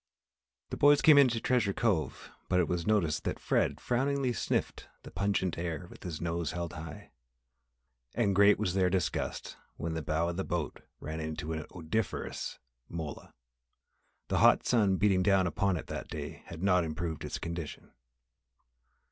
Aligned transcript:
The 0.71 0.77
boys 0.77 0.99
came 1.03 1.19
into 1.19 1.39
Treasure 1.39 1.73
Cove 1.73 2.31
but 2.49 2.59
it 2.59 2.67
was 2.67 2.87
noticed 2.87 3.23
that 3.25 3.37
Fred 3.37 3.79
frowningly 3.79 4.33
sniffed 4.33 4.87
the 5.03 5.11
pungent 5.11 5.59
air 5.59 5.85
with 5.91 6.19
nose 6.19 6.53
held 6.53 6.73
high. 6.73 7.11
And 8.15 8.33
great 8.35 8.57
was 8.57 8.73
their 8.73 8.89
disgust 8.89 9.57
when 9.77 9.93
the 9.93 10.01
bow 10.01 10.27
of 10.29 10.37
the 10.37 10.43
boat 10.43 10.81
ran 10.99 11.19
into 11.19 11.53
an 11.53 11.67
odoriferous 11.69 12.57
mola. 12.89 13.35
The 14.29 14.39
hot 14.39 14.65
sun 14.65 14.95
beating 14.95 15.21
down 15.21 15.45
upon 15.45 15.77
it 15.77 15.85
that 15.85 16.07
day 16.07 16.41
had 16.47 16.63
not 16.63 16.83
improved 16.83 17.23
its 17.23 17.37
condition. 17.37 17.91